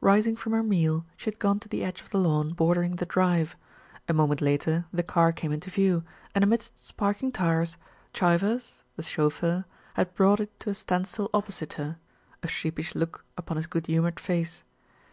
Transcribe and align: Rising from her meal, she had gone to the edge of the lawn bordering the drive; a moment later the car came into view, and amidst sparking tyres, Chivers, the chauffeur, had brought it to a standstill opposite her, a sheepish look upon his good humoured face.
Rising 0.00 0.34
from 0.34 0.52
her 0.52 0.64
meal, 0.64 1.06
she 1.16 1.26
had 1.26 1.38
gone 1.38 1.60
to 1.60 1.68
the 1.68 1.84
edge 1.84 2.00
of 2.00 2.10
the 2.10 2.18
lawn 2.18 2.48
bordering 2.48 2.96
the 2.96 3.06
drive; 3.06 3.54
a 4.08 4.12
moment 4.12 4.40
later 4.40 4.84
the 4.92 5.04
car 5.04 5.30
came 5.30 5.52
into 5.52 5.70
view, 5.70 6.02
and 6.34 6.42
amidst 6.42 6.84
sparking 6.84 7.30
tyres, 7.30 7.76
Chivers, 8.12 8.82
the 8.96 9.02
chauffeur, 9.04 9.64
had 9.94 10.12
brought 10.16 10.40
it 10.40 10.58
to 10.58 10.70
a 10.70 10.74
standstill 10.74 11.30
opposite 11.32 11.74
her, 11.74 11.98
a 12.42 12.48
sheepish 12.48 12.96
look 12.96 13.24
upon 13.38 13.56
his 13.56 13.68
good 13.68 13.86
humoured 13.86 14.18
face. 14.18 14.64